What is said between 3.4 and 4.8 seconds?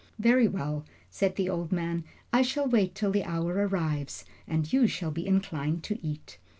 arrives, and